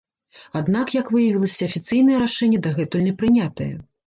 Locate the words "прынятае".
3.23-3.71